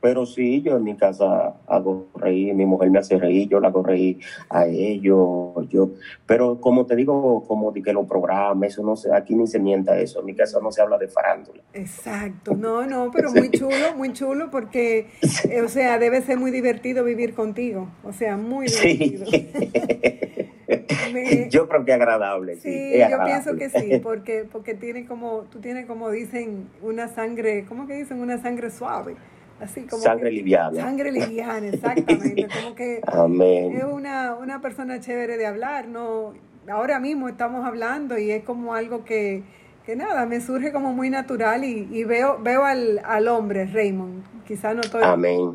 [0.00, 3.68] pero sí, yo en mi casa hago reír, mi mujer me hace reír, yo la
[3.68, 5.90] hago reír a ellos, yo,
[6.26, 9.58] pero como te digo, como de que lo programa, eso no sé, aquí ni se
[9.58, 11.62] mienta eso, en mi casa no se habla de farándula.
[11.72, 15.08] Exacto, no, no, pero muy chulo, muy chulo, porque,
[15.48, 19.26] eh, o sea, debe ser muy divertido vivir contigo, o sea, muy divertido.
[21.50, 22.56] yo creo que agradable.
[22.56, 27.08] Sí, sí yo pienso que sí, porque, porque tiene como, tú tienes como dicen, una
[27.08, 28.20] sangre, ¿cómo que dicen?
[28.20, 29.16] Una sangre suave
[29.60, 30.80] Así como sangre liviana.
[30.80, 32.46] Sangre liviana, exactamente.
[32.62, 36.34] Como que es una, una persona chévere de hablar, ¿no?
[36.70, 39.42] Ahora mismo estamos hablando y es como algo que,
[39.84, 44.22] que nada, me surge como muy natural y, y veo, veo al, al, hombre, Raymond.
[44.46, 45.02] Quizás no estoy,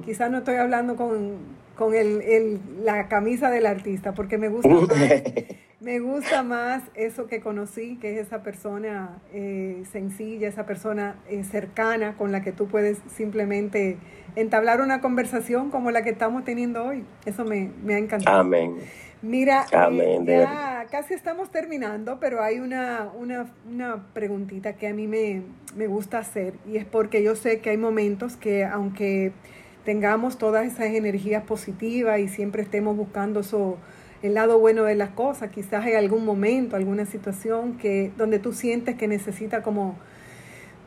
[0.03, 1.37] quizá no estoy hablando con,
[1.75, 4.87] con el, el, la camisa del artista, porque me gusta más,
[5.83, 11.43] me gusta más eso que conocí, que es esa persona eh, sencilla, esa persona eh,
[11.43, 13.97] cercana con la que tú puedes simplemente
[14.35, 17.03] entablar una conversación como la que estamos teniendo hoy.
[17.25, 18.39] Eso me, me ha encantado.
[18.39, 18.77] Amén.
[19.21, 25.07] Mira, eh, ya casi estamos terminando, pero hay una, una, una preguntita que a mí
[25.07, 25.43] me,
[25.75, 29.31] me, gusta hacer y es porque yo sé que hay momentos que aunque
[29.85, 33.77] tengamos todas esas energías positivas y siempre estemos buscando eso,
[34.23, 38.53] el lado bueno de las cosas, quizás hay algún momento, alguna situación que donde tú
[38.53, 39.95] sientes que necesita como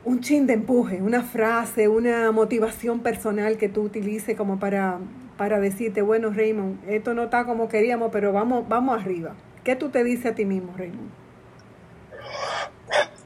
[0.05, 4.99] un chin de empuje, una frase, una motivación personal que tú utilices como para
[5.37, 9.35] para decirte, bueno, Raymond, esto no está como queríamos, pero vamos, vamos arriba.
[9.64, 11.11] ¿Qué tú te dices a ti mismo, Raymond?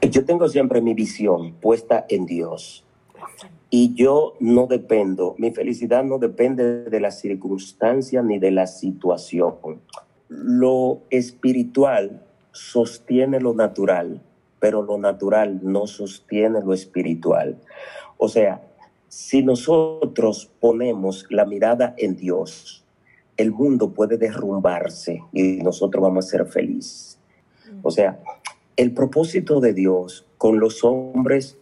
[0.09, 2.83] Yo tengo siempre mi visión puesta en Dios.
[3.73, 9.55] Y yo no dependo, mi felicidad no depende de la circunstancia ni de la situación.
[10.27, 14.21] Lo espiritual sostiene lo natural,
[14.59, 17.59] pero lo natural no sostiene lo espiritual.
[18.17, 18.61] O sea,
[19.07, 22.83] si nosotros ponemos la mirada en Dios,
[23.37, 27.17] el mundo puede derrumbarse y nosotros vamos a ser felices.
[27.83, 28.19] O sea,
[28.75, 31.57] el propósito de Dios con los hombres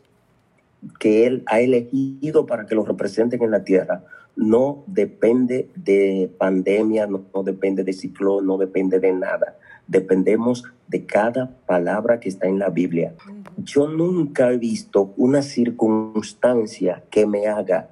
[1.00, 4.04] que Él ha elegido para que los representen en la tierra
[4.36, 9.58] no depende de pandemia, no, no depende de ciclón, no depende de nada
[9.90, 13.16] dependemos de cada palabra que está en la Biblia.
[13.58, 17.90] Yo nunca he visto una circunstancia que me haga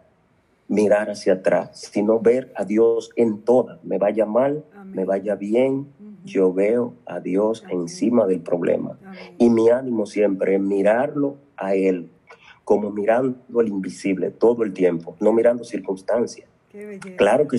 [0.68, 3.80] mirar hacia atrás, sino ver a Dios en toda.
[3.84, 5.88] Me vaya mal, me vaya bien,
[6.24, 8.98] yo veo a Dios encima del problema.
[9.40, 12.12] Y mi ánimo siempre es mirarlo a Él,
[12.68, 16.50] como mirando al invisible todo el tiempo, no mirando circunstancias.
[17.16, 17.58] Claro que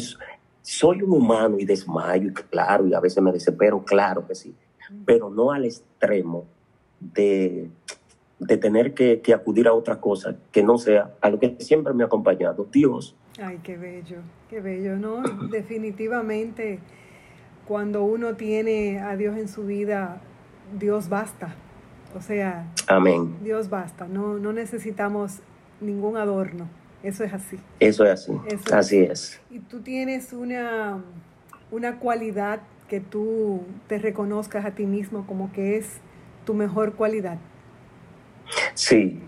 [0.60, 4.54] soy un humano y desmayo, claro, y a veces me desespero, claro que sí,
[5.06, 6.44] pero no al extremo
[7.00, 7.70] de,
[8.38, 11.94] de tener que, que, acudir a otra cosa que no sea a lo que siempre
[11.94, 13.16] me ha acompañado, Dios.
[13.40, 14.18] Ay, qué bello,
[14.50, 15.22] qué bello, ¿no?
[15.50, 16.80] Definitivamente,
[17.66, 20.20] cuando uno tiene a Dios en su vida,
[20.78, 21.56] Dios basta.
[22.16, 23.36] O sea, Amén.
[23.42, 25.40] Dios basta, no, no necesitamos
[25.80, 26.68] ningún adorno.
[27.02, 27.58] Eso es así.
[27.78, 28.32] Eso es así.
[28.72, 29.40] así es.
[29.50, 31.02] Y tú tienes una,
[31.70, 36.00] una cualidad que tú te reconozcas a ti mismo como que es
[36.44, 37.38] tu mejor cualidad.
[38.74, 39.22] Sí,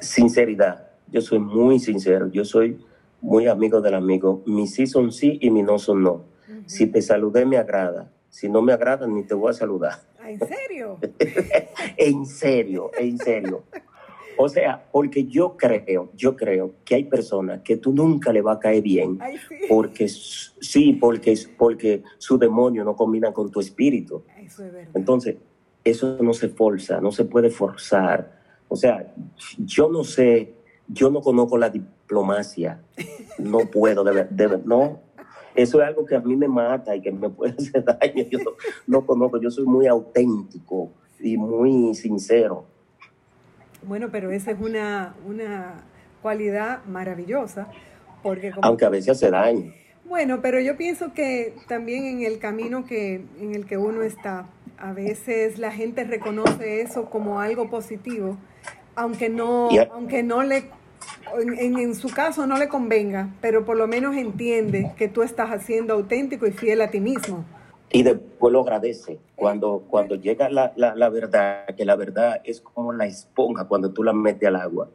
[0.00, 0.90] sinceridad.
[1.08, 2.28] Yo soy muy sincero.
[2.28, 2.84] Yo soy
[3.20, 4.42] muy amigo del amigo.
[4.46, 6.24] Mis sí son sí y mis no son no.
[6.66, 8.10] Si te saludé, me agrada.
[8.28, 10.00] Si no me agrada, ni te voy a saludar.
[10.28, 10.98] ¿En serio?
[11.96, 13.64] en serio, en serio.
[14.38, 18.52] O sea, porque yo creo, yo creo que hay personas que tú nunca le va
[18.52, 19.18] a caer bien,
[19.68, 24.24] porque sí, porque, porque su demonio no combina con tu espíritu.
[24.38, 24.92] Eso es verdad.
[24.94, 25.36] Entonces,
[25.84, 28.40] eso no se forza, no se puede forzar.
[28.68, 29.14] O sea,
[29.58, 30.54] yo no sé,
[30.88, 32.82] yo no conozco la diplomacia,
[33.38, 35.05] no puedo, de verdad, no.
[35.56, 38.24] Eso es algo que a mí me mata y que me puede hacer daño.
[38.30, 38.50] Yo no,
[38.86, 42.64] no conozco, yo soy muy auténtico y muy sincero.
[43.82, 45.84] Bueno, pero esa es una, una
[46.22, 47.68] cualidad maravillosa.
[48.22, 49.72] Porque Aunque a veces hace daño.
[50.04, 54.46] Bueno, pero yo pienso que también en el camino que, en el que uno está,
[54.78, 58.36] a veces la gente reconoce eso como algo positivo,
[58.94, 60.70] aunque no, aunque no le,
[61.38, 65.50] en, en, su caso no le convenga, pero por lo menos entiende que tú estás
[65.50, 67.44] haciendo auténtico y fiel a ti mismo.
[67.90, 69.18] Y después lo agradece.
[69.36, 73.92] Cuando, cuando llega la, la, la, verdad, que la verdad es como la esponja, cuando
[73.92, 74.90] tú la metes al agua,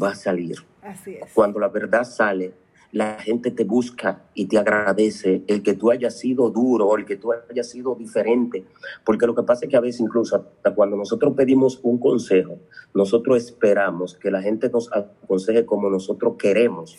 [0.00, 0.56] va a salir.
[0.82, 1.32] Así es.
[1.32, 2.52] Cuando la verdad sale,
[2.92, 7.04] la gente te busca y te agradece el que tú hayas sido duro, o el
[7.04, 8.64] que tú hayas sido diferente.
[9.04, 12.58] Porque lo que pasa es que a veces incluso hasta cuando nosotros pedimos un consejo,
[12.94, 16.96] nosotros esperamos que la gente nos aconseje como nosotros queremos.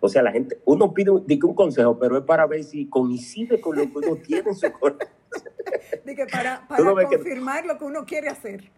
[0.00, 3.60] O sea, la gente, uno pide un, un consejo, pero es para ver si coincide
[3.60, 5.08] con lo que uno tiene en su corazón.
[6.32, 8.70] para, para confirmar lo que uno quiere hacer.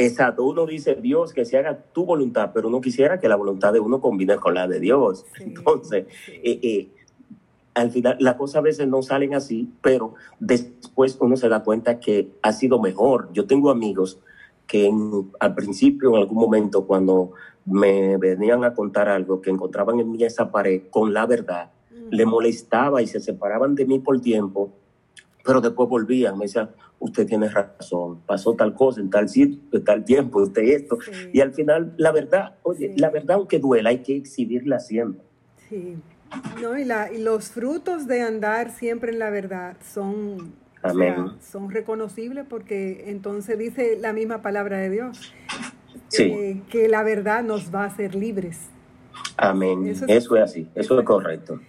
[0.00, 3.72] Exacto, uno dice Dios que se haga tu voluntad, pero uno quisiera que la voluntad
[3.72, 5.26] de uno combine con la de Dios.
[5.40, 6.88] Entonces, eh, eh,
[7.74, 12.00] al final las cosas a veces no salen así, pero después uno se da cuenta
[12.00, 13.28] que ha sido mejor.
[13.34, 14.18] Yo tengo amigos
[14.66, 14.90] que
[15.38, 17.32] al principio, en algún momento, cuando
[17.66, 21.70] me venían a contar algo, que encontraban en mí esa pared con la verdad,
[22.10, 24.70] le molestaba y se separaban de mí por tiempo,
[25.44, 26.70] pero después volvían, me decían,
[27.00, 30.98] usted tiene razón, pasó tal cosa en tal sitio, tal tiempo, usted esto.
[31.32, 35.22] Y al final, la verdad, oye, la verdad aunque duela, hay que exhibirla siempre.
[35.68, 35.96] Sí.
[36.62, 40.52] No, y, la, y los frutos de andar siempre en la verdad son,
[41.40, 45.34] son reconocibles porque entonces dice la misma palabra de Dios,
[46.18, 48.68] eh, que la verdad nos va a hacer libres.
[49.36, 49.86] Amén.
[49.86, 51.60] Eso es, así, eso es correcto.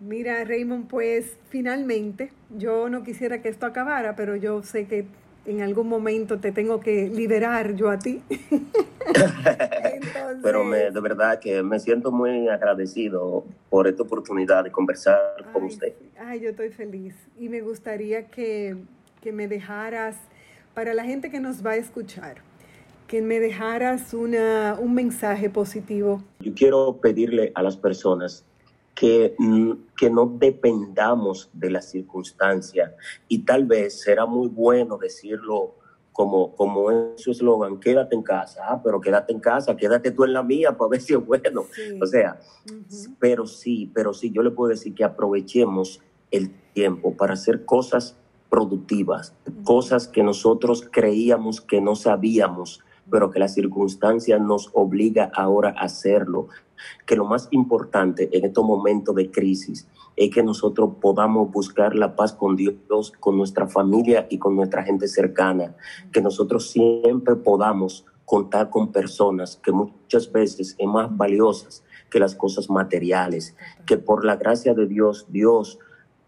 [0.00, 5.04] Mira, Raymond, pues finalmente, yo no quisiera que esto acabara, pero yo sé que
[5.44, 8.22] en algún momento te tengo que liberar yo a ti.
[10.42, 15.18] Pero me, de verdad que me siento muy agradecido por esta oportunidad de conversar
[15.52, 15.92] con usted.
[16.18, 18.76] Ay, yo estoy feliz y me gustaría que,
[19.20, 20.16] que me dejaras,
[20.74, 22.36] para la gente que nos va a escuchar,
[23.06, 26.22] que me dejaras una, un mensaje positivo.
[26.40, 28.46] Yo quiero pedirle a las personas
[28.94, 32.94] que, mm, que no dependamos de la circunstancia.
[33.28, 35.74] Y tal vez será muy bueno decirlo
[36.12, 40.24] como, como es su eslogan, quédate en casa, ah, pero quédate en casa, quédate tú
[40.24, 41.64] en la mía para ver si es bueno.
[42.00, 42.38] O sea,
[43.18, 48.16] pero sí, pero sí, yo le puedo decir que aprovechemos el tiempo para hacer cosas
[48.50, 49.34] productivas,
[49.64, 52.80] cosas que nosotros creíamos que no sabíamos,
[53.10, 56.48] pero que la circunstancia nos obliga ahora a hacerlo
[57.06, 62.16] que lo más importante en estos momentos de crisis es que nosotros podamos buscar la
[62.16, 65.74] paz con Dios, con nuestra familia y con nuestra gente cercana,
[66.12, 72.34] que nosotros siempre podamos contar con personas que muchas veces es más valiosas que las
[72.34, 73.56] cosas materiales,
[73.86, 75.78] que por la gracia de Dios, Dios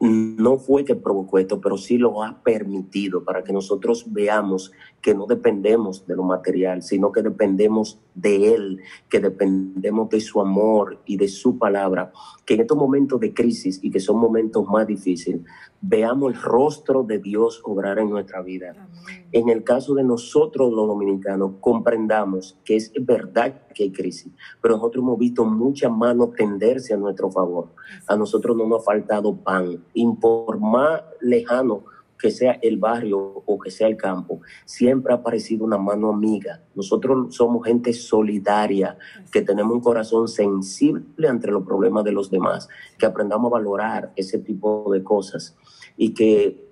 [0.01, 5.15] no fue que provocó esto, pero sí lo ha permitido para que nosotros veamos que
[5.15, 11.01] no dependemos de lo material, sino que dependemos de Él, que dependemos de su amor
[11.07, 12.13] y de su palabra,
[12.45, 15.41] que en estos momentos de crisis y que son momentos más difíciles,
[15.81, 18.89] veamos el rostro de Dios obrar en nuestra vida.
[19.33, 24.77] En el caso de nosotros los dominicanos, comprendamos que es verdad que hay crisis, pero
[24.77, 27.71] nosotros hemos visto mucha mano tenderse a nuestro favor.
[28.07, 29.85] A nosotros no nos ha faltado pan.
[29.95, 31.85] Y por más lejano
[32.23, 36.63] que sea el barrio o que sea el campo, siempre ha aparecido una mano amiga.
[36.77, 38.97] Nosotros somos gente solidaria,
[39.33, 44.13] que tenemos un corazón sensible ante los problemas de los demás, que aprendamos a valorar
[44.15, 45.57] ese tipo de cosas
[45.97, 46.65] y que,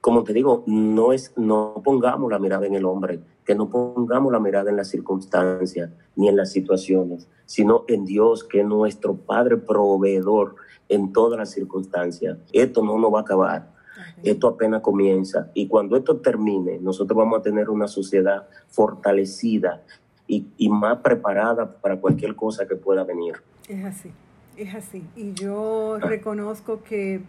[0.00, 4.32] como te digo, no, es, no pongamos la mirada en el hombre, que no pongamos
[4.32, 9.14] la mirada en las circunstancias ni en las situaciones, sino en Dios, que es nuestro
[9.14, 10.56] Padre proveedor
[10.88, 12.38] en todas las circunstancias.
[12.50, 13.75] Esto no nos va a acabar
[14.22, 19.82] esto apenas comienza y cuando esto termine, nosotros vamos a tener una sociedad fortalecida
[20.26, 23.34] y, más preparada para cualquier cosa que pueda venir.
[23.68, 24.10] Es así,
[24.56, 25.04] es así.
[25.14, 27.22] Y yo reconozco que,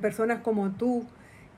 [0.00, 1.04] personas como tú,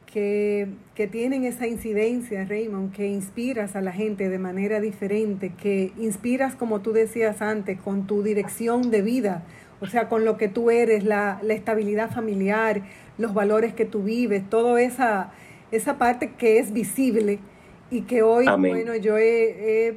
[0.07, 5.93] que, que, tienen esa incidencia, Raymond, que inspiras a la gente de manera diferente, que
[5.99, 9.45] inspiras, como tú decías antes, con tu dirección de vida,
[9.81, 12.83] o sea, con lo que tú eres, la, la estabilidad familiar,
[13.19, 15.33] los valores que tú vives, toda esa,
[15.71, 17.39] esa parte que es visible
[17.91, 19.97] y que hoy, bueno, yo he,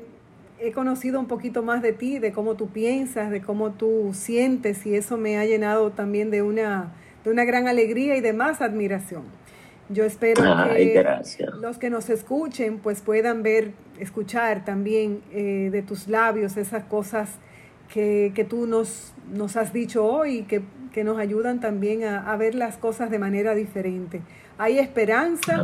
[0.59, 4.85] he, conocido un poquito más de ti, de cómo tú piensas, de cómo tú sientes
[4.85, 6.93] y eso me ha llenado también de una,
[7.23, 9.23] de una gran alegría y de más admiración.
[9.89, 10.43] Yo espero
[10.75, 11.05] que
[11.61, 17.29] los que nos escuchen pues puedan ver, escuchar también eh, de tus labios esas cosas
[17.87, 20.61] que, que tú nos, nos has dicho hoy, que
[20.97, 24.21] que nos ayudan también a, ver las cosas de manera diferente.
[24.57, 25.63] Hay esperanza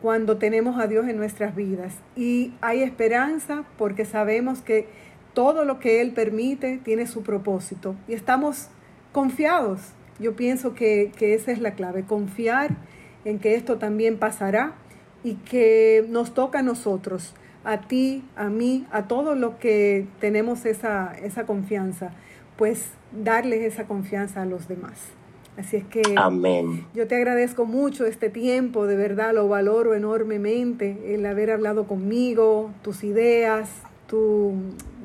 [0.00, 4.86] cuando tenemos a Dios en nuestras vidas y hay esperanza porque sabemos que
[5.34, 8.68] todo lo que Él permite tiene su propósito y estamos
[9.10, 9.80] confiados.
[10.20, 12.76] Yo pienso que, que esa es la clave, confiar
[13.24, 14.74] en que esto también pasará
[15.24, 20.66] y que nos toca a nosotros, a ti, a mí, a todos los que tenemos
[20.66, 22.12] esa, esa confianza,
[22.56, 24.98] pues darles esa confianza a los demás.
[25.56, 26.86] Así es que Amén.
[26.94, 32.70] yo te agradezco mucho este tiempo, de verdad lo valoro enormemente, el haber hablado conmigo,
[32.82, 33.68] tus ideas,
[34.06, 34.54] tu,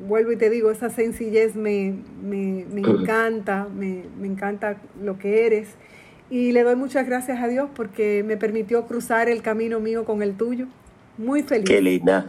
[0.06, 5.46] vuelvo y te digo, esa sencillez me, me, me encanta, me, me encanta lo que
[5.46, 5.70] eres.
[6.30, 10.22] Y le doy muchas gracias a Dios porque me permitió cruzar el camino mío con
[10.22, 10.66] el tuyo.
[11.18, 11.66] Muy feliz.
[11.66, 12.26] Qué linda.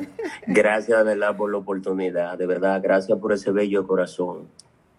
[0.47, 4.47] Gracias de verdad por la oportunidad, de verdad, gracias por ese bello corazón.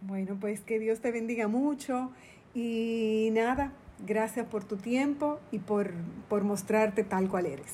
[0.07, 2.13] Bueno, pues que Dios te bendiga mucho
[2.55, 3.73] y nada,
[4.07, 5.91] gracias por tu tiempo y por,
[6.29, 7.73] por mostrarte tal cual eres.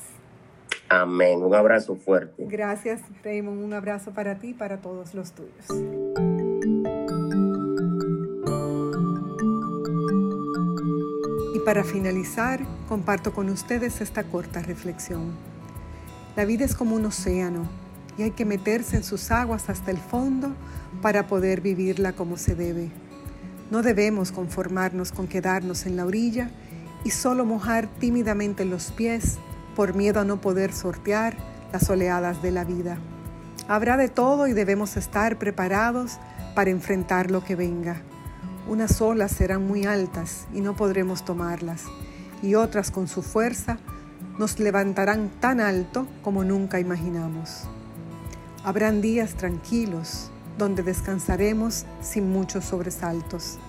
[0.89, 1.43] Amén.
[1.43, 2.43] Un abrazo fuerte.
[2.47, 3.63] Gracias, Raymond.
[3.63, 5.67] Un abrazo para ti y para todos los tuyos.
[11.53, 15.33] Y para finalizar, comparto con ustedes esta corta reflexión.
[16.35, 17.82] La vida es como un océano
[18.17, 20.53] y hay que meterse en sus aguas hasta el fondo
[21.01, 22.89] para poder vivirla como se debe.
[23.71, 26.51] No debemos conformarnos con quedarnos en la orilla
[27.03, 29.37] y solo mojar tímidamente los pies
[29.75, 31.35] por miedo a no poder sortear
[31.71, 32.97] las oleadas de la vida.
[33.67, 36.19] Habrá de todo y debemos estar preparados
[36.53, 38.01] para enfrentar lo que venga.
[38.67, 41.83] Unas olas serán muy altas y no podremos tomarlas,
[42.41, 43.77] y otras con su fuerza
[44.37, 47.67] nos levantarán tan alto como nunca imaginamos.
[48.65, 53.59] Habrán días tranquilos donde descansaremos sin muchos sobresaltos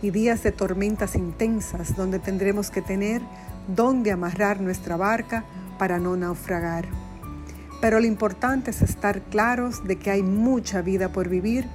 [0.00, 3.20] y días de tormentas intensas donde tendremos que tener
[3.66, 5.44] dónde amarrar nuestra barca
[5.78, 6.86] para no naufragar.
[7.82, 11.66] Pero lo importante es estar claros de que hay mucha vida por vivir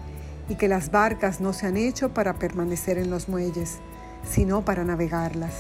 [0.50, 3.78] y que las barcas no se han hecho para permanecer en los muelles,
[4.28, 5.54] sino para navegarlas.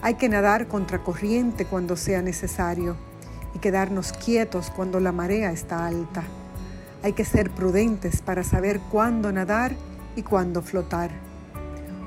[0.00, 3.09] Hay que nadar contracorriente cuando sea necesario
[3.54, 6.22] y quedarnos quietos cuando la marea está alta.
[7.02, 9.74] Hay que ser prudentes para saber cuándo nadar
[10.16, 11.10] y cuándo flotar,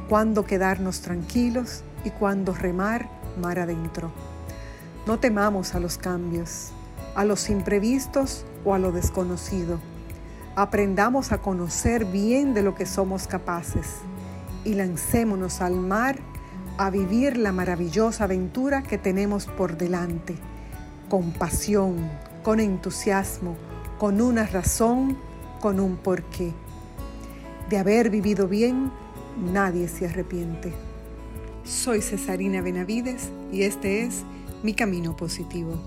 [0.07, 3.09] cuándo quedarnos tranquilos y cuándo remar
[3.41, 4.11] mar adentro.
[5.07, 6.71] No temamos a los cambios,
[7.15, 9.79] a los imprevistos o a lo desconocido.
[10.55, 13.97] Aprendamos a conocer bien de lo que somos capaces
[14.63, 16.19] y lancémonos al mar
[16.77, 20.35] a vivir la maravillosa aventura que tenemos por delante,
[21.13, 22.09] con pasión,
[22.41, 23.55] con entusiasmo,
[23.99, 25.15] con una razón,
[25.61, 26.53] con un porqué.
[27.69, 28.91] De haber vivido bien,
[29.37, 30.73] nadie se arrepiente.
[31.63, 34.23] Soy Cesarina Benavides y este es
[34.63, 35.77] Mi Camino Positivo.